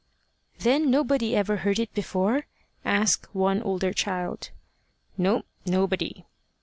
[0.57, 2.47] "Then nobody ever heard it before?"
[2.83, 4.49] asked one older child.
[5.15, 6.25] "No, nobody."